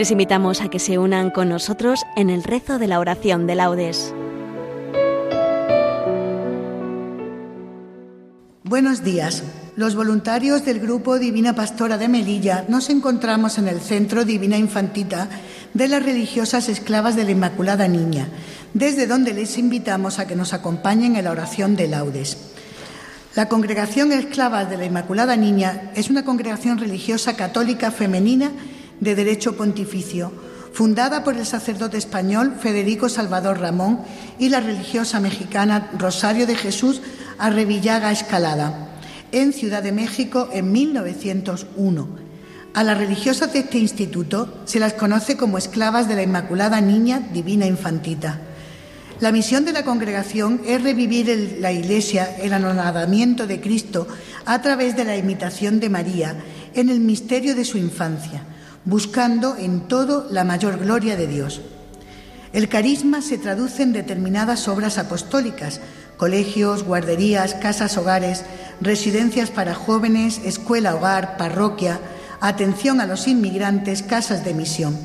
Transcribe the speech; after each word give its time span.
Les 0.00 0.10
invitamos 0.10 0.62
a 0.62 0.70
que 0.70 0.78
se 0.78 0.96
unan 0.96 1.28
con 1.28 1.50
nosotros 1.50 2.00
en 2.16 2.30
el 2.30 2.42
rezo 2.42 2.78
de 2.78 2.86
la 2.86 3.00
oración 3.00 3.46
de 3.46 3.54
laudes. 3.54 4.14
Buenos 8.64 9.04
días. 9.04 9.42
Los 9.76 9.96
voluntarios 9.96 10.64
del 10.64 10.80
Grupo 10.80 11.18
Divina 11.18 11.54
Pastora 11.54 11.98
de 11.98 12.08
Melilla 12.08 12.64
nos 12.66 12.88
encontramos 12.88 13.58
en 13.58 13.68
el 13.68 13.78
Centro 13.78 14.24
Divina 14.24 14.56
Infantita 14.56 15.28
de 15.74 15.88
las 15.88 16.02
religiosas 16.02 16.70
esclavas 16.70 17.14
de 17.14 17.24
la 17.24 17.32
Inmaculada 17.32 17.86
Niña, 17.86 18.26
desde 18.72 19.06
donde 19.06 19.34
les 19.34 19.58
invitamos 19.58 20.18
a 20.18 20.26
que 20.26 20.34
nos 20.34 20.54
acompañen 20.54 21.16
en 21.16 21.24
la 21.24 21.32
oración 21.32 21.76
de 21.76 21.88
laudes. 21.88 22.38
La 23.36 23.50
Congregación 23.50 24.12
Esclavas 24.12 24.70
de 24.70 24.78
la 24.78 24.86
Inmaculada 24.86 25.36
Niña 25.36 25.90
es 25.94 26.08
una 26.08 26.24
congregación 26.24 26.78
religiosa 26.78 27.36
católica 27.36 27.90
femenina 27.90 28.50
de 29.00 29.14
derecho 29.14 29.56
pontificio, 29.56 30.32
fundada 30.72 31.24
por 31.24 31.36
el 31.36 31.46
sacerdote 31.46 31.98
español 31.98 32.54
Federico 32.60 33.08
Salvador 33.08 33.58
Ramón 33.58 34.00
y 34.38 34.48
la 34.48 34.60
religiosa 34.60 35.20
mexicana 35.20 35.90
Rosario 35.98 36.46
de 36.46 36.54
Jesús 36.54 37.00
Arrevillaga 37.38 38.12
Escalada, 38.12 38.88
en 39.32 39.52
Ciudad 39.52 39.82
de 39.82 39.92
México 39.92 40.48
en 40.52 40.70
1901. 40.72 42.08
A 42.72 42.84
las 42.84 42.98
religiosas 42.98 43.52
de 43.52 43.60
este 43.60 43.78
instituto 43.78 44.62
se 44.64 44.78
las 44.78 44.92
conoce 44.92 45.36
como 45.36 45.58
esclavas 45.58 46.08
de 46.08 46.14
la 46.14 46.22
Inmaculada 46.22 46.80
Niña 46.80 47.20
Divina 47.32 47.66
Infantita. 47.66 48.40
La 49.18 49.32
misión 49.32 49.64
de 49.64 49.72
la 49.72 49.84
congregación 49.84 50.62
es 50.64 50.82
revivir 50.82 51.58
la 51.60 51.72
Iglesia, 51.72 52.36
el 52.40 52.52
anonadamiento 52.52 53.46
de 53.46 53.60
Cristo 53.60 54.06
a 54.46 54.62
través 54.62 54.96
de 54.96 55.04
la 55.04 55.16
imitación 55.16 55.80
de 55.80 55.90
María 55.90 56.36
en 56.74 56.88
el 56.88 57.00
misterio 57.00 57.54
de 57.54 57.64
su 57.64 57.76
infancia 57.76 58.44
buscando 58.84 59.56
en 59.56 59.88
todo 59.88 60.26
la 60.30 60.44
mayor 60.44 60.78
gloria 60.78 61.16
de 61.16 61.26
Dios. 61.26 61.60
El 62.52 62.68
carisma 62.68 63.22
se 63.22 63.38
traduce 63.38 63.82
en 63.82 63.92
determinadas 63.92 64.66
obras 64.66 64.98
apostólicas, 64.98 65.80
colegios, 66.16 66.82
guarderías, 66.82 67.54
casas 67.54 67.96
hogares, 67.96 68.44
residencias 68.80 69.50
para 69.50 69.74
jóvenes, 69.74 70.40
escuela 70.44 70.94
hogar, 70.94 71.36
parroquia, 71.36 72.00
atención 72.40 73.00
a 73.00 73.06
los 73.06 73.28
inmigrantes, 73.28 74.02
casas 74.02 74.44
de 74.44 74.54
misión. 74.54 74.98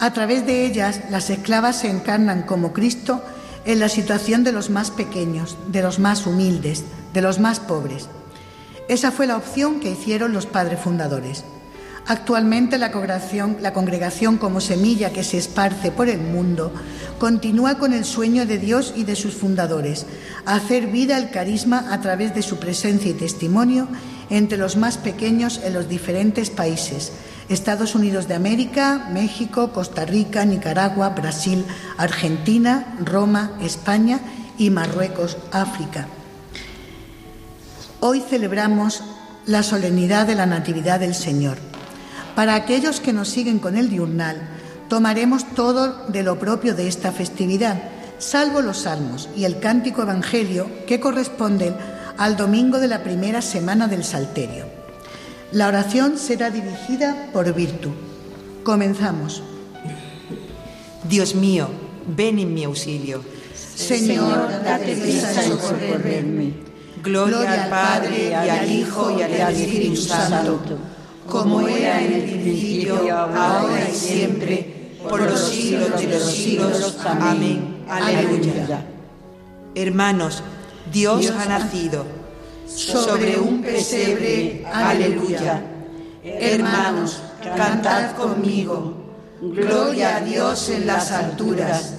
A 0.00 0.12
través 0.12 0.44
de 0.44 0.66
ellas, 0.66 1.00
las 1.10 1.30
esclavas 1.30 1.80
se 1.80 1.90
encarnan 1.90 2.42
como 2.42 2.72
Cristo 2.72 3.22
en 3.64 3.78
la 3.78 3.88
situación 3.88 4.42
de 4.42 4.50
los 4.50 4.68
más 4.68 4.90
pequeños, 4.90 5.56
de 5.68 5.82
los 5.82 6.00
más 6.00 6.26
humildes, 6.26 6.84
de 7.12 7.22
los 7.22 7.38
más 7.38 7.60
pobres. 7.60 8.08
Esa 8.88 9.12
fue 9.12 9.28
la 9.28 9.36
opción 9.36 9.78
que 9.78 9.90
hicieron 9.90 10.32
los 10.32 10.46
padres 10.46 10.80
fundadores. 10.80 11.44
Actualmente 12.06 12.78
la 12.78 12.90
congregación, 12.90 13.58
la 13.60 13.72
congregación 13.72 14.36
como 14.36 14.60
semilla 14.60 15.12
que 15.12 15.22
se 15.22 15.38
esparce 15.38 15.92
por 15.92 16.08
el 16.08 16.18
mundo 16.18 16.72
continúa 17.18 17.78
con 17.78 17.92
el 17.92 18.04
sueño 18.04 18.44
de 18.44 18.58
Dios 18.58 18.92
y 18.96 19.04
de 19.04 19.14
sus 19.14 19.34
fundadores, 19.34 20.06
hacer 20.44 20.88
vida 20.88 21.16
al 21.16 21.30
carisma 21.30 21.86
a 21.92 22.00
través 22.00 22.34
de 22.34 22.42
su 22.42 22.58
presencia 22.58 23.10
y 23.10 23.14
testimonio 23.14 23.86
entre 24.30 24.58
los 24.58 24.76
más 24.76 24.98
pequeños 24.98 25.60
en 25.62 25.74
los 25.74 25.88
diferentes 25.88 26.50
países, 26.50 27.12
Estados 27.48 27.94
Unidos 27.94 28.26
de 28.26 28.34
América, 28.34 29.08
México, 29.12 29.72
Costa 29.72 30.04
Rica, 30.04 30.44
Nicaragua, 30.44 31.10
Brasil, 31.10 31.64
Argentina, 31.98 32.96
Roma, 33.04 33.52
España 33.60 34.20
y 34.58 34.70
Marruecos, 34.70 35.36
África. 35.52 36.08
Hoy 38.00 38.20
celebramos 38.28 39.04
la 39.46 39.62
solemnidad 39.62 40.26
de 40.26 40.34
la 40.34 40.46
Natividad 40.46 40.98
del 40.98 41.14
Señor. 41.14 41.71
Para 42.34 42.54
aquellos 42.54 43.00
que 43.00 43.12
nos 43.12 43.28
siguen 43.28 43.58
con 43.58 43.76
el 43.76 43.90
diurnal, 43.90 44.40
tomaremos 44.88 45.44
todo 45.54 46.06
de 46.08 46.22
lo 46.22 46.38
propio 46.38 46.74
de 46.74 46.88
esta 46.88 47.12
festividad, 47.12 47.82
salvo 48.18 48.62
los 48.62 48.78
salmos 48.78 49.28
y 49.36 49.44
el 49.44 49.58
cántico 49.58 50.02
evangelio 50.02 50.68
que 50.86 50.98
corresponden 50.98 51.74
al 52.16 52.36
domingo 52.36 52.78
de 52.78 52.88
la 52.88 53.02
primera 53.02 53.42
semana 53.42 53.86
del 53.86 54.02
Salterio. 54.02 54.64
La 55.50 55.68
oración 55.68 56.16
será 56.16 56.50
dirigida 56.50 57.28
por 57.34 57.52
Virtu. 57.52 57.90
Comenzamos. 58.64 59.42
Dios 61.04 61.34
mío, 61.34 61.68
ven 62.06 62.38
en 62.38 62.54
mi 62.54 62.64
auxilio. 62.64 63.22
Señor, 63.54 64.48
date 64.64 64.96
prisa 64.96 65.44
en 65.44 65.50
socorrerme. 65.50 66.52
Gloria 67.02 67.64
al 67.64 67.68
Padre, 67.68 68.30
y 68.30 68.32
al 68.32 68.70
Hijo, 68.70 69.18
y 69.18 69.22
al 69.22 69.54
Espíritu 69.54 69.96
Santo 69.96 70.62
como 71.28 71.66
era 71.66 72.02
en 72.02 72.12
el 72.12 72.22
principio, 72.22 72.96
ahora 73.14 73.88
y 73.88 73.94
siempre, 73.94 74.96
por 75.08 75.20
los 75.20 75.40
siglos 75.40 76.00
de 76.00 76.06
los 76.06 76.22
siglos. 76.22 76.96
Amén. 77.04 77.84
Aleluya. 77.88 78.86
Hermanos, 79.74 80.42
Dios 80.92 81.30
ha 81.30 81.46
nacido 81.46 82.04
sobre 82.66 83.38
un 83.38 83.62
pesebre. 83.62 84.64
Aleluya. 84.72 85.62
Hermanos, 86.24 87.20
cantad 87.56 88.14
conmigo. 88.16 88.94
Gloria 89.40 90.16
a 90.16 90.20
Dios 90.20 90.68
en 90.68 90.86
las 90.86 91.10
alturas. 91.10 91.94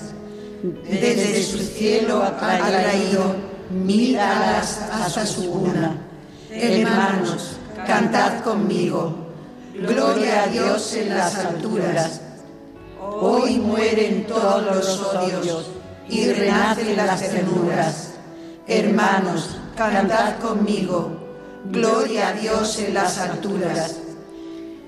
Desde 0.90 1.44
su 1.44 1.58
cielo 1.58 2.24
ha 2.24 2.38
traído 2.38 3.36
mil 3.70 4.18
alas 4.18 4.80
hasta 4.92 5.26
su 5.26 5.50
cuna. 5.52 5.98
Hermanos, 6.50 7.58
cantad 7.86 8.44
conmigo. 8.44 9.16
Gloria 9.74 10.44
a 10.44 10.48
Dios 10.48 10.94
en 10.96 11.10
las 11.10 11.36
alturas. 11.36 12.22
Hoy 13.02 13.60
mueren 13.60 14.26
todos 14.28 14.64
los 14.64 15.00
odios 15.00 15.72
y 16.08 16.32
renacen 16.32 16.96
las 16.96 17.20
ternuras. 17.22 18.12
Hermanos, 18.68 19.58
cantad 19.76 20.38
conmigo. 20.40 21.20
Gloria 21.66 22.30
a 22.30 22.34
Dios 22.34 22.80
en 22.80 22.94
las 22.94 23.18
alturas. 23.18 23.98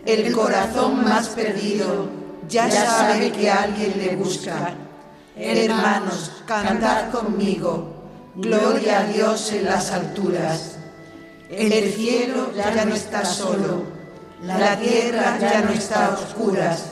El 0.05 0.31
corazón 0.33 1.03
más 1.03 1.29
perdido 1.29 2.09
ya 2.47 2.69
sabe 2.69 3.31
que 3.31 3.49
alguien 3.49 3.93
le 3.97 4.15
busca. 4.15 4.73
Hermanos, 5.35 6.31
cantad 6.45 7.11
conmigo. 7.11 7.95
Gloria 8.35 8.99
a 8.99 9.03
Dios 9.05 9.51
en 9.51 9.65
las 9.65 9.91
alturas. 9.91 10.74
El 11.57 11.93
cielo 11.93 12.51
ya 12.53 12.85
no 12.85 12.93
está 12.93 13.23
solo, 13.23 13.83
la 14.43 14.77
tierra 14.77 15.37
ya 15.39 15.61
no 15.61 15.71
está 15.71 16.07
a 16.07 16.09
oscuras. 16.13 16.91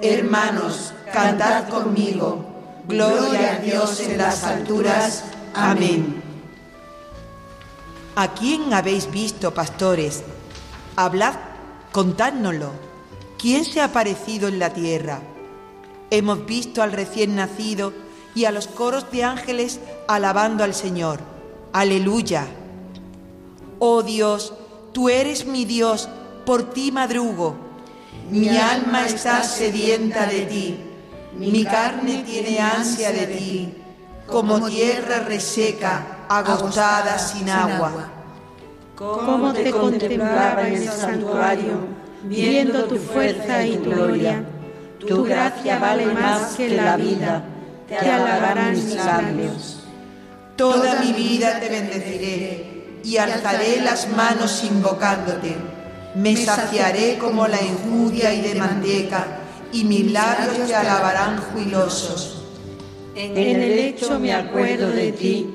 Hermanos, 0.00 0.92
cantad 1.12 1.68
conmigo. 1.68 2.44
Gloria 2.86 3.54
a 3.54 3.58
Dios 3.60 4.00
en 4.00 4.18
las 4.18 4.44
alturas. 4.44 5.24
Amén. 5.54 6.22
¿A 8.14 8.34
quién 8.34 8.74
habéis 8.74 9.10
visto, 9.10 9.54
pastores? 9.54 10.22
Hablad, 10.96 11.34
contádnoslo. 11.90 12.72
¿Quién 13.38 13.64
se 13.64 13.80
ha 13.80 13.86
aparecido 13.86 14.48
en 14.48 14.58
la 14.58 14.74
tierra? 14.74 15.20
Hemos 16.10 16.44
visto 16.44 16.82
al 16.82 16.92
recién 16.92 17.36
nacido 17.36 17.94
y 18.34 18.44
a 18.44 18.52
los 18.52 18.66
coros 18.66 19.10
de 19.10 19.24
ángeles 19.24 19.80
alabando 20.06 20.62
al 20.62 20.74
Señor. 20.74 21.20
Aleluya. 21.72 22.46
Oh 23.78 24.02
Dios, 24.02 24.52
tú 24.92 25.08
eres 25.08 25.46
mi 25.46 25.64
Dios, 25.64 26.08
por 26.46 26.70
ti 26.70 26.92
madrugo. 26.92 27.56
Mi 28.30 28.48
alma 28.56 29.06
está 29.06 29.42
sedienta 29.42 30.26
de 30.26 30.40
ti, 30.46 30.78
mi 31.36 31.64
carne 31.64 32.22
tiene 32.24 32.58
ansia 32.58 33.12
de 33.12 33.26
ti, 33.26 33.74
como 34.26 34.66
tierra 34.68 35.20
reseca, 35.20 36.26
agotada 36.28 37.18
sin 37.18 37.50
agua. 37.50 38.10
Cómo 38.94 39.52
te 39.52 39.70
contemplaba 39.70 40.68
en 40.68 40.74
el 40.74 40.88
santuario, 40.88 41.80
viendo 42.22 42.84
tu 42.84 42.96
fuerza 42.96 43.66
y 43.66 43.76
tu 43.76 43.90
gloria. 43.90 44.44
Tu 45.06 45.22
gracia 45.24 45.78
vale 45.78 46.06
más 46.06 46.54
que 46.56 46.68
la 46.70 46.96
vida, 46.96 47.44
te 47.86 48.10
alabarán 48.10 48.72
mis 48.72 48.94
labios. 48.94 49.80
Toda 50.56 51.00
mi 51.00 51.12
vida 51.12 51.60
te 51.60 51.68
bendeciré 51.68 52.73
y 53.04 53.18
alzaré 53.18 53.82
las 53.82 54.08
manos 54.10 54.64
invocándote. 54.64 55.54
Me 56.14 56.36
saciaré 56.36 57.18
como 57.18 57.46
la 57.46 57.58
enjudia 57.58 58.32
y 58.32 58.40
de 58.40 58.54
manteca, 58.54 59.40
y 59.72 59.84
mis 59.84 60.10
labios 60.10 60.66
te 60.66 60.74
alabarán 60.74 61.38
jubilosos. 61.38 62.42
En 63.14 63.36
el 63.36 63.76
lecho 63.76 64.18
me 64.18 64.32
acuerdo 64.32 64.88
de 64.88 65.12
ti, 65.12 65.46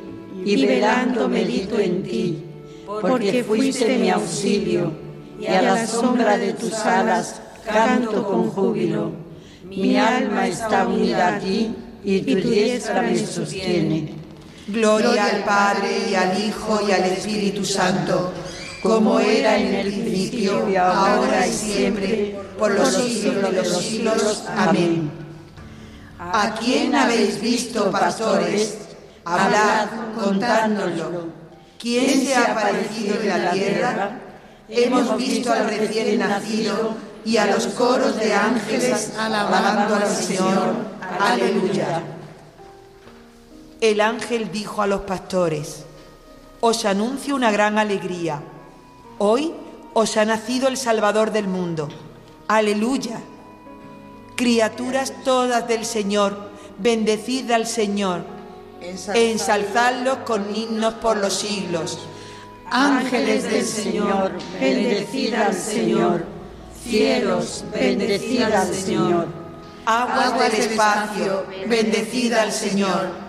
y 0.45 0.65
velando 0.65 1.27
medito 1.27 1.79
en 1.79 2.03
ti, 2.03 2.43
porque 2.85 3.43
fuiste 3.43 3.97
mi 3.97 4.09
auxilio, 4.09 4.91
y 5.39 5.47
a 5.47 5.61
la 5.61 5.87
sombra 5.87 6.37
de 6.37 6.53
tus 6.53 6.73
alas 6.73 7.41
canto 7.65 8.27
con 8.27 8.49
júbilo. 8.51 9.11
Mi 9.63 9.97
alma 9.97 10.47
está 10.47 10.87
unida 10.87 11.35
a 11.35 11.39
ti, 11.39 11.73
y 12.03 12.21
tu 12.21 12.49
diestra 12.49 13.01
me 13.01 13.17
sostiene. 13.17 14.18
Gloria 14.71 15.25
al 15.25 15.43
Padre 15.43 16.09
y 16.11 16.15
al 16.15 16.39
Hijo 16.39 16.79
y 16.87 16.91
al 16.91 17.03
Espíritu 17.05 17.65
Santo, 17.65 18.31
como 18.83 19.19
era 19.19 19.57
en 19.57 19.73
el 19.73 19.87
principio, 19.87 20.67
ahora 20.79 21.47
y 21.47 21.51
siempre, 21.51 22.39
por 22.57 22.71
los 22.71 22.93
siglos 22.93 23.51
de 23.51 23.63
los 23.63 23.77
siglos. 23.77 24.43
Amén. 24.55 25.11
¿A 26.19 26.53
quién 26.53 26.93
habéis 26.93 27.41
visto, 27.41 27.89
pastores? 27.89 28.77
Hablad, 29.25 29.87
contándolo. 30.15 31.29
¿Quién 31.79 32.25
se 32.25 32.35
ha 32.35 32.51
aparecido 32.51 33.19
en 33.21 33.27
la 33.27 33.51
tierra? 33.51 34.19
Hemos 34.67 35.17
visto 35.17 35.51
al 35.51 35.67
recién 35.67 36.19
nacido 36.19 36.95
y 37.25 37.37
a 37.37 37.47
los 37.47 37.67
coros 37.67 38.19
de 38.19 38.33
ángeles 38.33 39.13
alabando 39.17 39.95
al 39.95 40.07
Señor. 40.07 40.75
Aleluya. 41.19 42.18
El 43.81 44.01
ángel 44.01 44.51
dijo 44.51 44.81
a 44.81 44.87
los 44.87 45.01
pastores, 45.01 45.85
os 46.59 46.83
anuncio 46.83 47.33
una 47.33 47.49
gran 47.49 47.77
alegría. 47.77 48.41
Hoy 49.19 49.53
os 49.93 50.17
ha 50.17 50.25
nacido 50.25 50.67
el 50.67 50.75
Salvador 50.75 51.31
del 51.31 51.47
mundo. 51.47 51.87
Aleluya. 52.49 53.21
Criaturas 54.35 55.13
todas 55.23 55.65
del 55.69 55.85
Señor, 55.85 56.49
bendecid 56.77 57.49
al 57.51 57.67
Señor, 57.67 58.23
ensalzadlo 59.13 60.25
con 60.25 60.53
himnos 60.53 60.95
por 60.95 61.15
los 61.15 61.33
siglos. 61.35 61.99
Ángeles 62.69 63.43
del 63.43 63.65
Señor, 63.65 64.33
bendecid 64.59 65.33
al 65.35 65.53
Señor. 65.53 66.25
Cielos, 66.83 67.63
bendecid 67.73 68.41
al 68.41 68.73
Señor. 68.73 69.27
Aguas 69.85 70.37
del 70.37 70.61
espacio, 70.61 71.45
bendecid 71.65 72.33
al 72.33 72.51
Señor. 72.51 73.28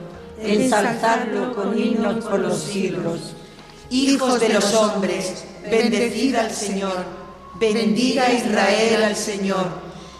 Ensalzadlo 0.43 1.53
con 1.53 1.77
himnos 1.77 2.25
por 2.25 2.39
los 2.39 2.59
siglos. 2.59 3.35
Hijos 3.89 4.39
de 4.39 4.49
los 4.49 4.73
hombres, 4.73 5.43
bendecid 5.69 6.35
al 6.35 6.51
Señor. 6.51 7.05
Bendiga 7.59 8.31
Israel 8.33 9.03
al 9.03 9.15
Señor. 9.15 9.67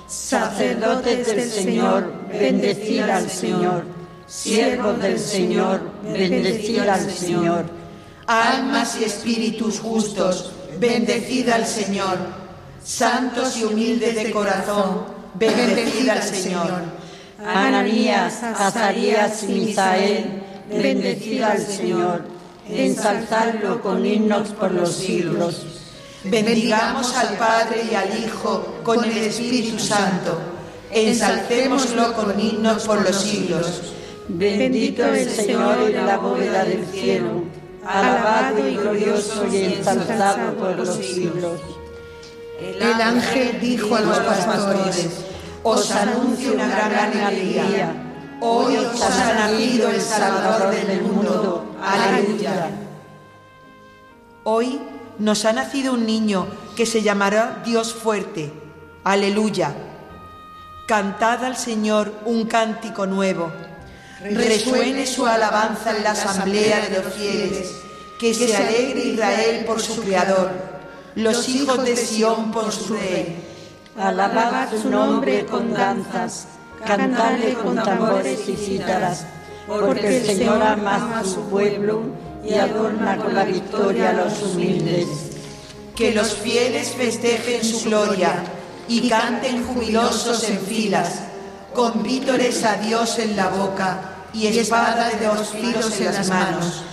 Sacerdotes 0.08 1.26
del 1.26 1.50
Señor, 1.50 2.14
bendecid 2.30 3.02
al 3.02 3.30
Señor. 3.30 3.84
Siervos 4.28 5.02
del 5.02 5.20
Señor, 5.20 5.82
bendecid 6.04 6.80
al 6.80 7.10
Señor. 7.10 7.66
Almas 8.28 8.98
y 9.00 9.06
espíritus 9.06 9.80
justos, 9.80 10.52
bendecid 10.80 11.50
al 11.50 11.66
Señor. 11.66 12.18
Santos 12.84 13.58
y 13.58 13.64
humildes 13.64 14.16
de 14.16 14.32
corazón, 14.32 15.06
bendecid 15.34 16.10
al 16.10 16.22
Señor. 16.22 16.84
Ananías, 17.46 18.44
Azarías 18.44 19.44
y 19.44 19.48
Misael, 19.48 20.26
bendecid 20.70 21.42
al 21.42 21.60
Señor. 21.60 22.24
Ensalzadlo 22.70 23.82
con 23.82 24.06
himnos 24.06 24.50
por 24.50 24.72
los 24.72 24.94
siglos. 24.94 25.66
Bendigamos 26.24 27.16
al 27.16 27.36
Padre 27.38 27.84
y 27.92 27.96
al 27.96 28.24
Hijo 28.24 28.76
con 28.84 29.04
el 29.04 29.18
Espíritu 29.18 29.80
Santo. 29.80 30.40
Ensalcémoslo 30.92 32.14
con 32.14 32.40
himnos 32.40 32.86
por 32.86 33.02
los 33.02 33.16
siglos. 33.16 33.94
Bendito 34.28 35.06
el 35.06 35.30
Señor 35.30 35.90
en 35.90 36.06
la 36.06 36.18
bóveda 36.18 36.64
del 36.64 36.86
cielo, 36.86 37.44
alabado 37.86 38.68
y 38.68 38.76
glorioso 38.76 39.48
y 39.52 39.74
ensalzado 39.74 40.54
por 40.54 40.78
los 40.78 40.96
siglos. 40.96 41.60
El 42.62 43.02
ángel 43.02 43.60
dijo 43.60 43.96
a 43.96 44.02
los 44.02 44.20
pastores, 44.20 45.31
os 45.64 45.92
anuncio 45.92 46.54
una 46.54 46.68
gran 46.68 47.18
alegría. 47.18 47.94
Hoy 48.42 48.76
os 48.78 49.02
ha 49.02 49.34
nacido 49.34 49.90
el 49.90 50.02
Salvador 50.02 50.74
del 50.74 51.02
mundo. 51.04 51.76
Aleluya. 51.82 52.70
Hoy 54.44 54.80
nos 55.20 55.46
ha 55.46 55.54
nacido 55.54 55.94
un 55.94 56.06
niño 56.06 56.48
que 56.76 56.86
se 56.86 57.04
llamará 57.04 57.62
Dios 57.64 57.94
fuerte. 57.94 58.52
Aleluya. 59.04 59.74
Cantad 60.88 61.46
al 61.46 61.56
Señor 61.56 62.12
un 62.26 62.46
cántico 62.46 63.06
nuevo. 63.06 63.52
Resuene 64.24 65.06
su 65.06 65.26
alabanza 65.26 65.96
en 65.96 66.04
la 66.04 66.12
asamblea 66.12 66.88
de 66.88 67.04
los 67.04 67.14
fieles. 67.14 67.76
Que 68.20 68.34
se 68.34 68.56
alegre 68.56 69.06
Israel 69.06 69.66
por 69.66 69.82
su 69.82 70.00
Creador, 70.04 70.52
los 71.16 71.50
hijos 71.50 71.84
de 71.84 71.96
Sión 71.96 72.52
por 72.52 72.72
su 72.72 72.94
Rey. 72.94 73.51
Alabad 73.98 74.70
su 74.82 74.90
nombre 74.90 75.46
con 75.46 75.74
danzas, 75.74 76.48
cantadle 76.86 77.54
con 77.56 77.76
tambores 77.76 78.48
y 78.48 78.56
cítaras, 78.56 79.26
porque 79.68 80.18
el 80.18 80.26
Señor 80.26 80.62
ama 80.64 81.20
a 81.20 81.24
su 81.26 81.42
pueblo 81.50 82.04
y 82.44 82.54
adorna 82.54 83.18
con 83.18 83.36
la 83.36 83.44
victoria 83.44 84.12
a 84.12 84.14
los 84.14 84.42
humildes. 84.44 85.08
Que 85.96 86.14
los 86.14 86.36
fieles 86.36 86.96
festejen 86.96 87.64
su 87.64 87.90
gloria 87.90 88.44
y 88.88 89.10
canten 89.10 89.66
jubilosos 89.66 90.50
en 90.50 90.60
filas, 90.60 91.24
con 91.74 92.02
vítores 92.02 92.64
a 92.64 92.78
Dios 92.78 93.20
en 93.20 93.36
la 93.36 93.50
boca 93.50 94.00
y 94.34 94.48
espada 94.48 95.10
de 95.10 95.28
dos 95.28 95.50
filos 95.50 96.00
en 96.00 96.06
las 96.06 96.30
manos, 96.30 96.84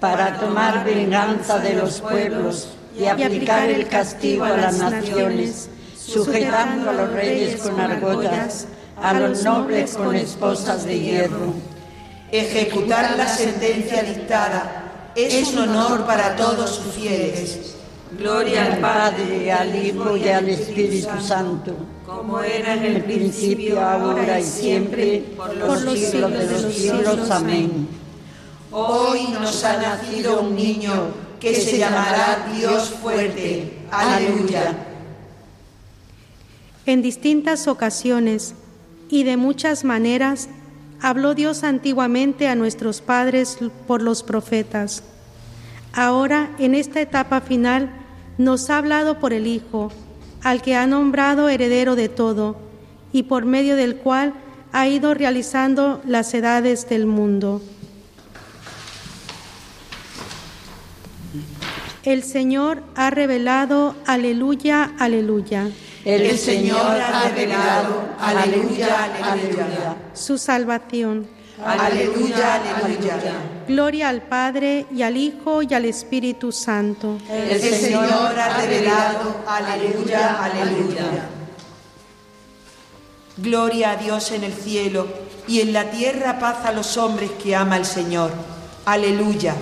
para 0.00 0.40
tomar 0.40 0.82
venganza 0.82 1.58
de 1.58 1.74
los 1.74 2.00
pueblos 2.00 2.68
y 2.98 3.04
aplicar 3.04 3.68
el 3.68 3.86
castigo 3.86 4.44
a 4.44 4.56
las 4.56 4.78
naciones, 4.78 5.68
sujetando 6.08 6.90
a 6.90 6.92
los 6.94 7.12
reyes 7.12 7.60
con 7.60 7.78
argollas, 7.78 8.66
a 8.96 9.12
los 9.12 9.44
nobles 9.44 9.94
con 9.94 10.14
esposas 10.16 10.84
de 10.84 10.98
hierro. 10.98 11.52
Ejecutar 12.32 13.16
la 13.16 13.28
sentencia 13.28 14.02
dictada 14.02 15.12
es 15.14 15.52
un 15.52 15.58
honor 15.58 16.06
para 16.06 16.34
todos 16.36 16.76
sus 16.76 16.94
fieles. 16.94 17.74
Gloria 18.18 18.64
al 18.64 18.78
Padre, 18.78 19.52
al 19.52 19.84
Hijo 19.84 20.16
y 20.16 20.28
al 20.28 20.48
Espíritu 20.48 21.20
Santo, 21.20 21.76
como 22.06 22.40
era 22.40 22.74
en 22.74 22.84
el 22.84 23.04
principio, 23.04 23.82
ahora 23.82 24.40
y 24.40 24.44
siempre, 24.44 25.24
por 25.36 25.54
los, 25.54 25.98
siglos 25.98 26.32
de 26.32 26.46
los 26.46 26.74
siglos. 26.74 27.30
Amén. 27.30 27.86
Hoy 28.72 29.28
nos 29.28 29.62
ha 29.62 29.76
nacido 29.76 30.40
un 30.40 30.56
niño 30.56 30.92
que 31.38 31.54
se 31.54 31.76
llamará 31.76 32.48
Dios 32.56 32.94
fuerte. 33.02 33.78
Aleluya. 33.90 34.87
En 36.88 37.02
distintas 37.02 37.68
ocasiones 37.68 38.54
y 39.10 39.24
de 39.24 39.36
muchas 39.36 39.84
maneras 39.84 40.48
habló 41.02 41.34
Dios 41.34 41.62
antiguamente 41.62 42.48
a 42.48 42.54
nuestros 42.54 43.02
padres 43.02 43.58
por 43.86 44.00
los 44.00 44.22
profetas. 44.22 45.02
Ahora, 45.92 46.48
en 46.58 46.74
esta 46.74 47.02
etapa 47.02 47.42
final, 47.42 47.90
nos 48.38 48.70
ha 48.70 48.78
hablado 48.78 49.18
por 49.18 49.34
el 49.34 49.46
Hijo, 49.46 49.92
al 50.42 50.62
que 50.62 50.76
ha 50.76 50.86
nombrado 50.86 51.50
heredero 51.50 51.94
de 51.94 52.08
todo, 52.08 52.56
y 53.12 53.24
por 53.24 53.44
medio 53.44 53.76
del 53.76 53.96
cual 53.96 54.32
ha 54.72 54.88
ido 54.88 55.12
realizando 55.12 56.00
las 56.06 56.32
edades 56.32 56.88
del 56.88 57.04
mundo. 57.04 57.60
El 62.02 62.22
Señor 62.22 62.82
ha 62.94 63.10
revelado, 63.10 63.94
aleluya, 64.06 64.94
aleluya. 64.98 65.68
El 66.04 66.38
Señor 66.38 67.00
ha 67.00 67.28
revelado, 67.28 68.08
aleluya, 68.20 69.04
aleluya. 69.22 69.96
Su 70.14 70.38
salvación. 70.38 71.26
Aleluya, 71.64 72.54
aleluya. 72.54 73.16
Gloria 73.66 74.08
al 74.08 74.22
Padre 74.22 74.86
y 74.94 75.02
al 75.02 75.16
Hijo 75.16 75.62
y 75.62 75.74
al 75.74 75.84
Espíritu 75.84 76.52
Santo. 76.52 77.18
El 77.28 77.60
Señor 77.60 78.38
ha 78.38 78.56
revelado, 78.58 79.42
aleluya, 79.46 80.44
aleluya. 80.44 81.28
Gloria 83.36 83.90
a 83.92 83.96
Dios 83.96 84.30
en 84.32 84.44
el 84.44 84.52
cielo 84.52 85.06
y 85.46 85.60
en 85.60 85.72
la 85.72 85.90
tierra 85.90 86.38
paz 86.38 86.64
a 86.64 86.72
los 86.72 86.96
hombres 86.96 87.30
que 87.42 87.54
ama 87.56 87.76
el 87.76 87.84
Señor. 87.84 88.30
Aleluya. 88.84 89.54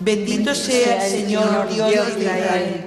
Bendito 0.00 0.54
sea 0.54 1.04
el 1.04 1.10
Señor 1.10 1.68
Dios 1.68 2.14
de 2.16 2.22
Israel, 2.22 2.86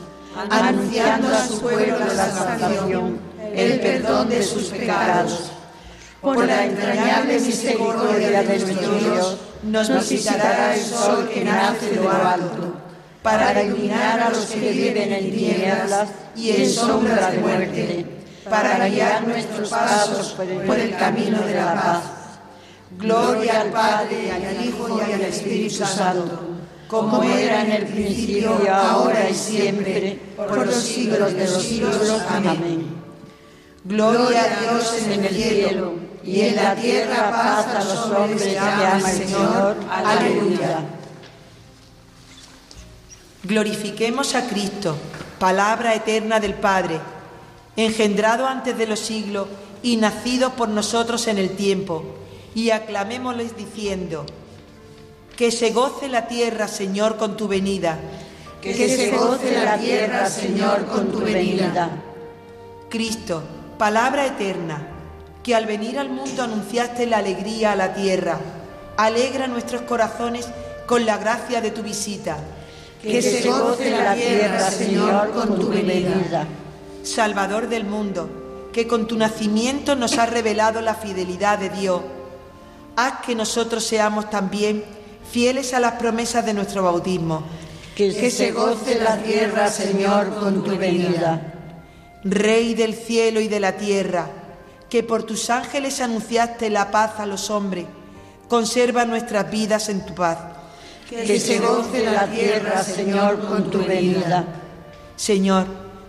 anunciando 0.35 1.27
a 1.27 1.47
su 1.47 1.61
pueblo 1.61 1.99
la 1.99 2.31
salvación, 2.31 3.19
el 3.53 3.79
perdón 3.79 4.29
de 4.29 4.43
sus 4.43 4.65
pecados. 4.69 5.51
Por 6.21 6.45
la 6.45 6.65
entrañable 6.65 7.39
misericordia 7.39 8.43
de 8.43 8.59
nuestro 8.59 8.93
Dios, 8.93 9.37
nos 9.63 10.09
visitará 10.09 10.75
el 10.75 10.81
sol 10.81 11.29
que 11.33 11.43
nace 11.43 11.89
de 11.89 11.95
lo 11.95 12.11
alto, 12.11 12.75
para 13.23 13.63
iluminar 13.63 14.19
a 14.19 14.29
los 14.29 14.45
que 14.45 14.71
viven 14.71 15.13
en 15.13 15.31
tinieblas 15.31 16.09
y 16.35 16.51
en 16.51 16.69
sombra 16.69 17.31
de 17.31 17.37
muerte, 17.39 18.05
para 18.47 18.87
guiar 18.87 19.27
nuestros 19.27 19.69
pasos 19.69 20.35
por 20.65 20.77
el 20.77 20.95
camino 20.95 21.41
de 21.41 21.55
la 21.55 21.73
paz. 21.73 22.01
Gloria 22.97 23.61
al 23.61 23.69
Padre, 23.69 24.31
al 24.31 24.65
Hijo 24.65 24.99
y 24.99 25.13
al 25.13 25.21
Espíritu 25.21 25.85
Santo, 25.85 26.50
como 26.91 27.23
era 27.23 27.61
en 27.63 27.71
el 27.71 27.85
principio, 27.85 28.51
ahora 28.69 29.29
y 29.29 29.33
siempre, 29.33 30.19
por 30.35 30.65
los 30.65 30.75
siglos 30.75 31.33
de 31.33 31.45
los 31.45 31.63
siglos. 31.63 32.21
Amén. 32.27 32.85
Gloria 33.85 34.43
a 34.43 34.59
Dios 34.59 34.93
en 35.07 35.23
el 35.23 35.33
cielo 35.33 35.93
y 36.25 36.41
en 36.41 36.55
la 36.57 36.75
tierra 36.75 37.31
paz 37.31 37.67
a 37.67 37.83
los 37.85 38.05
hombres 38.07 38.43
que 38.43 38.59
ama 38.59 39.09
el 39.09 39.17
Señor. 39.17 39.77
Aleluya. 39.89 40.79
Glorifiquemos 43.43 44.35
a 44.35 44.49
Cristo, 44.49 44.97
palabra 45.39 45.95
eterna 45.95 46.41
del 46.41 46.55
Padre, 46.55 46.99
engendrado 47.77 48.45
antes 48.45 48.77
de 48.77 48.85
los 48.85 48.99
siglos 48.99 49.47
y 49.81 49.95
nacido 49.95 50.57
por 50.57 50.67
nosotros 50.67 51.25
en 51.27 51.37
el 51.37 51.51
tiempo 51.51 52.03
y 52.53 52.71
aclamémosles 52.71 53.55
diciendo, 53.55 54.25
que 55.35 55.51
se 55.51 55.71
goce 55.71 56.07
la 56.07 56.27
tierra, 56.27 56.67
Señor, 56.67 57.17
con 57.17 57.37
tu 57.37 57.47
venida. 57.47 57.97
Que, 58.61 58.73
se 58.73 59.11
goce 59.11 59.51
la 59.63 59.77
tierra, 59.77 60.29
Señor, 60.29 60.85
con 60.85 61.11
tu 61.11 61.19
venida. 61.19 61.89
Cristo, 62.89 63.41
palabra 63.77 64.27
eterna, 64.27 64.87
que 65.43 65.55
al 65.55 65.65
venir 65.65 65.97
al 65.97 66.09
mundo 66.09 66.43
anunciaste 66.43 67.07
la 67.07 67.17
alegría 67.17 67.71
a 67.71 67.75
la 67.75 67.93
tierra. 67.93 68.39
Alegra 68.97 69.47
nuestros 69.47 69.81
corazones 69.83 70.47
con 70.85 71.05
la 71.05 71.17
gracia 71.17 71.61
de 71.61 71.71
tu 71.71 71.81
visita. 71.81 72.37
Que 73.01 73.21
se 73.21 73.49
goce 73.49 73.89
la 73.89 74.13
tierra, 74.13 74.69
Señor, 74.69 75.31
con 75.31 75.59
tu 75.59 75.69
venida. 75.69 76.45
Salvador 77.03 77.67
del 77.67 77.85
mundo, 77.85 78.69
que 78.71 78.85
con 78.85 79.07
tu 79.07 79.17
nacimiento 79.17 79.95
nos 79.95 80.19
has 80.19 80.29
revelado 80.29 80.81
la 80.81 80.93
fidelidad 80.93 81.57
de 81.57 81.69
Dios 81.69 82.01
haz 82.95 83.25
que 83.25 83.35
nosotros 83.35 83.83
seamos 83.83 84.29
también 84.29 84.83
fieles 85.31 85.73
a 85.73 85.79
las 85.79 85.93
promesas 85.93 86.45
de 86.45 86.53
nuestro 86.53 86.83
bautismo. 86.83 87.43
Que, 87.95 88.31
se 88.31 88.51
goce 88.51 88.99
la 88.99 89.17
tierra, 89.17 89.69
Señor, 89.69 90.35
con 90.35 90.63
tu 90.63 90.75
venida. 90.75 91.53
Rey 92.23 92.73
del 92.73 92.95
cielo 92.95 93.39
y 93.39 93.47
de 93.47 93.59
la 93.59 93.77
tierra, 93.77 94.27
que 94.89 95.03
por 95.03 95.23
tus 95.23 95.49
ángeles 95.49 96.01
anunciaste 96.01 96.69
la 96.69 96.91
paz 96.91 97.19
a 97.19 97.25
los 97.25 97.49
hombres, 97.49 97.85
conserva 98.47 99.05
nuestras 99.05 99.49
vidas 99.49 99.89
en 99.89 100.05
tu 100.05 100.15
paz. 100.15 100.37
Que 101.09 101.39
se 101.39 101.59
goce 101.59 102.05
la 102.05 102.25
tierra, 102.27 102.83
Señor, 102.83 103.39
con 103.47 103.69
tu 103.69 103.79
venida. 103.83 104.45
Señor, 105.15 105.65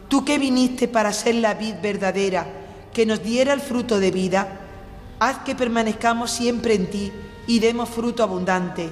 tú 0.09 0.25
que 0.25 0.39
viniste 0.39 0.89
para 0.89 1.13
ser 1.13 1.37
la 1.37 1.55
vid 1.55 1.75
verdadera, 1.83 2.47
que 2.93 3.07
nos 3.07 3.23
diera 3.23 3.53
el 3.53 3.61
fruto 3.61 3.99
de 3.99 4.11
vida, 4.11 4.61
haz 5.19 5.39
que 5.39 5.55
permanezcamos 5.55 6.31
siempre 6.31 6.75
en 6.75 6.91
ti 6.91 7.13
y 7.47 7.59
demos 7.59 7.89
fruto 7.89 8.23
abundante. 8.23 8.91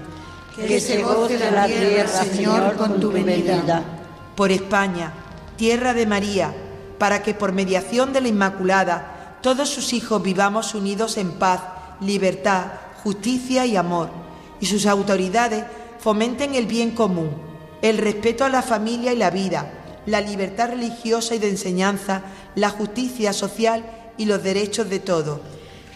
Que 0.57 0.81
se 0.81 1.03
goce 1.03 1.39
la 1.51 1.67
tierra, 1.67 2.25
Señor, 2.25 2.77
con 2.77 3.01
tu 3.01 3.11
venida. 3.11 3.83
Por 4.37 4.51
España, 4.51 5.13
tierra 5.57 5.95
de 5.95 6.07
María, 6.07 6.55
para 6.99 7.23
que 7.23 7.35
por 7.35 7.53
mediación 7.53 8.13
de 8.13 8.21
la 8.21 8.29
Inmaculada 8.29 9.39
todos 9.43 9.69
sus 9.69 9.93
hijos 9.93 10.23
vivamos 10.23 10.75
unidos 10.75 11.17
en 11.17 11.33
paz, 11.33 11.61
libertad, 12.01 12.67
justicia 13.03 13.65
y 13.65 13.77
amor, 13.77 14.11
y 14.61 14.67
sus 14.67 14.87
autoridades 14.87 15.65
fomenten 15.99 16.55
el 16.55 16.67
bien 16.67 16.91
común, 16.91 17.31
el 17.81 17.99
respeto 17.99 18.45
a 18.45 18.51
la 18.51 18.63
familia 18.63 19.13
y 19.13 19.17
la 19.17 19.31
vida, 19.31 19.71
la 20.07 20.21
libertad 20.21 20.71
religiosa 20.71 21.35
y 21.35 21.39
de 21.39 21.49
enseñanza, 21.49 22.23
la 22.55 22.71
justicia 22.71 23.33
social 23.33 23.85
y 24.19 24.27
los 24.27 24.43
derechos 24.43 24.91
de 24.91 24.99
todos 24.99 25.41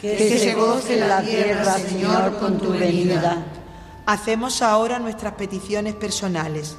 que 0.04 0.38
se 0.38 0.54
goce 0.54 0.96
la 0.96 1.22
tierra, 1.22 1.78
Señor, 1.78 2.38
con 2.38 2.58
tu 2.58 2.72
venida. 2.72 3.42
Hacemos 4.06 4.62
ahora 4.62 4.98
nuestras 4.98 5.34
peticiones 5.34 5.94
personales. 5.94 6.76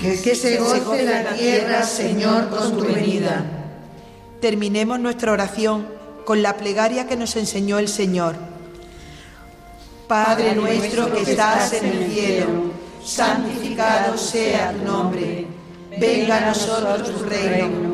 Que 0.00 0.34
se 0.34 0.56
goce 0.56 1.04
la 1.04 1.34
tierra, 1.34 1.82
Señor, 1.82 2.48
con 2.48 2.78
tu 2.78 2.84
venida. 2.84 3.44
Terminemos 4.40 4.98
nuestra 4.98 5.32
oración 5.32 5.86
con 6.24 6.42
la 6.42 6.56
plegaria 6.56 7.06
que 7.06 7.16
nos 7.16 7.36
enseñó 7.36 7.78
el 7.78 7.88
Señor. 7.88 8.36
Padre 10.08 10.54
nuestro 10.54 11.12
que 11.12 11.20
estás 11.22 11.74
en 11.74 11.84
el 11.84 12.10
cielo, 12.10 12.48
santificado 13.04 14.16
sea 14.16 14.72
tu 14.72 14.84
nombre 14.84 15.60
venga 15.98 16.38
a 16.38 16.46
nosotros 16.48 17.10
tu 17.10 17.24
reino, 17.24 17.89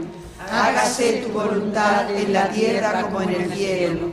hágase 0.51 1.25
tu 1.25 1.33
voluntad 1.33 2.11
en 2.11 2.33
la 2.33 2.49
tierra 2.51 3.03
como 3.03 3.23
en 3.23 3.31
el 3.31 3.53
cielo. 3.53 4.11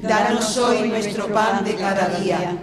Danos 0.00 0.56
hoy 0.58 0.88
nuestro 0.88 1.28
pan 1.28 1.64
de 1.64 1.74
cada 1.74 2.08
día, 2.20 2.56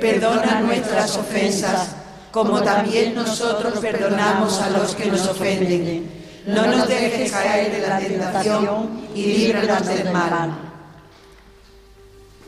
perdona 0.00 0.60
nuestras 0.60 1.16
ofensas, 1.16 1.96
como 2.30 2.62
también 2.62 3.14
nosotros 3.14 3.78
perdonamos 3.78 4.60
a 4.60 4.70
los 4.70 4.94
que 4.94 5.06
nos 5.06 5.26
ofenden. 5.26 6.10
No 6.46 6.66
nos 6.66 6.88
dejes 6.88 7.30
caer 7.30 7.74
en 7.74 7.82
la 7.88 7.98
tentación 7.98 9.08
y 9.14 9.24
líbranos 9.24 9.86
del 9.86 10.10
mal. 10.10 10.68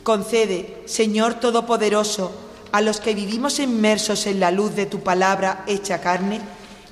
Concede, 0.01 0.81
Señor 0.85 1.35
Todopoderoso, 1.35 2.31
a 2.71 2.81
los 2.81 2.99
que 2.99 3.13
vivimos 3.13 3.59
inmersos 3.59 4.25
en 4.25 4.39
la 4.39 4.49
luz 4.49 4.75
de 4.75 4.87
tu 4.87 5.01
palabra 5.01 5.63
hecha 5.67 6.01
carne, 6.01 6.41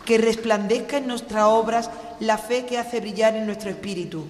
que 0.09 0.17
resplandezca 0.17 0.97
en 0.97 1.05
nuestras 1.05 1.43
obras 1.43 1.91
la 2.19 2.39
fe 2.39 2.65
que 2.65 2.79
hace 2.79 2.99
brillar 2.99 3.35
en 3.35 3.45
nuestro 3.45 3.69
espíritu. 3.69 4.25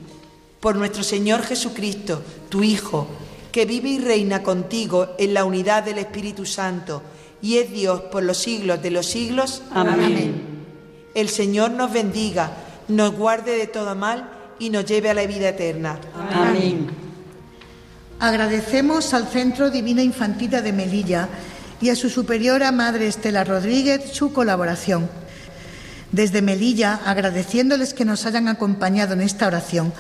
Por 0.59 0.75
nuestro 0.75 1.03
Señor 1.03 1.41
Jesucristo, 1.43 2.21
tu 2.50 2.63
Hijo, 2.63 3.07
que 3.50 3.63
vive 3.63 3.88
y 3.88 4.00
reina 4.00 4.43
contigo 4.43 5.15
en 5.17 5.33
la 5.33 5.45
unidad 5.45 5.83
del 5.83 6.00
Espíritu 6.00 6.45
Santo, 6.45 7.01
y 7.41 7.59
es 7.59 7.71
Dios 7.71 8.01
por 8.12 8.24
los 8.24 8.39
siglos 8.39 8.81
de 8.81 8.91
los 8.91 9.05
siglos. 9.05 9.62
Amén. 9.71 10.65
El 11.15 11.29
Señor 11.29 11.71
nos 11.71 11.93
bendiga, 11.93 12.51
nos 12.89 13.15
guarde 13.15 13.55
de 13.55 13.67
todo 13.67 13.95
mal 13.95 14.31
y 14.59 14.71
nos 14.71 14.83
lleve 14.83 15.09
a 15.09 15.13
la 15.13 15.25
vida 15.25 15.48
eterna. 15.48 15.98
Amén. 16.33 16.89
Agradecemos 18.19 19.13
al 19.13 19.29
Centro 19.29 19.69
Divina 19.69 20.03
Infantita 20.03 20.62
de 20.62 20.74
Melilla 20.74 21.29
y 21.79 21.89
a 21.89 21.95
su 21.95 22.09
superiora 22.09 22.74
Madre 22.74 23.07
Estela 23.07 23.45
Rodríguez 23.45 24.12
su 24.12 24.33
colaboración. 24.33 25.28
Desde 26.12 26.42
Melilla, 26.42 27.00
agradeciéndoles 27.06 27.94
que 27.94 28.06
nos 28.06 28.25
hayan 28.25 28.48
acompañado 28.48 29.13
en 29.13 29.22
esta 29.22 29.48
oración, 29.48 29.94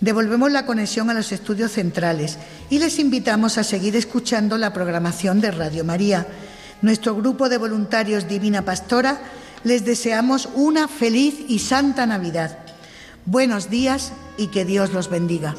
devolvemos 0.00 0.52
la 0.52 0.66
conexión 0.66 1.10
a 1.10 1.14
los 1.14 1.32
estudios 1.32 1.72
centrales 1.72 2.38
y 2.70 2.78
les 2.78 2.98
invitamos 2.98 3.58
a 3.58 3.64
seguir 3.64 3.96
escuchando 3.96 4.56
la 4.56 4.72
programación 4.72 5.40
de 5.40 5.50
Radio 5.50 5.84
María. 5.84 6.26
Nuestro 6.80 7.16
grupo 7.16 7.48
de 7.48 7.58
voluntarios 7.58 8.28
Divina 8.28 8.62
Pastora 8.62 9.20
les 9.64 9.84
deseamos 9.84 10.48
una 10.54 10.86
feliz 10.86 11.34
y 11.48 11.58
santa 11.58 12.06
Navidad. 12.06 12.58
Buenos 13.26 13.68
días 13.68 14.12
y 14.36 14.46
que 14.48 14.64
Dios 14.64 14.92
los 14.92 15.10
bendiga. 15.10 15.56